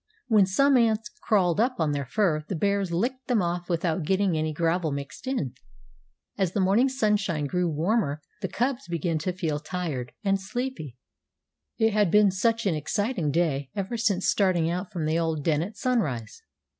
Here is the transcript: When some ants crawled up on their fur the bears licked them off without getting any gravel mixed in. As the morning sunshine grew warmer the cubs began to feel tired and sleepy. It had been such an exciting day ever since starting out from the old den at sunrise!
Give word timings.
When 0.29 0.47
some 0.47 0.77
ants 0.77 1.11
crawled 1.21 1.59
up 1.59 1.75
on 1.77 1.91
their 1.91 2.07
fur 2.07 2.43
the 2.47 2.55
bears 2.55 2.91
licked 2.91 3.27
them 3.27 3.39
off 3.43 3.69
without 3.69 4.01
getting 4.01 4.35
any 4.35 4.51
gravel 4.51 4.91
mixed 4.91 5.27
in. 5.27 5.53
As 6.39 6.53
the 6.53 6.59
morning 6.59 6.89
sunshine 6.89 7.45
grew 7.45 7.69
warmer 7.69 8.19
the 8.41 8.47
cubs 8.47 8.87
began 8.87 9.19
to 9.19 9.31
feel 9.31 9.59
tired 9.59 10.11
and 10.23 10.41
sleepy. 10.41 10.97
It 11.77 11.93
had 11.93 12.09
been 12.09 12.31
such 12.31 12.65
an 12.65 12.73
exciting 12.73 13.29
day 13.29 13.69
ever 13.75 13.95
since 13.95 14.27
starting 14.27 14.71
out 14.71 14.91
from 14.91 15.05
the 15.05 15.19
old 15.19 15.43
den 15.43 15.61
at 15.61 15.77
sunrise! 15.77 16.41